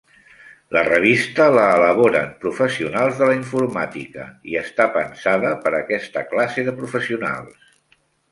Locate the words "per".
5.67-5.75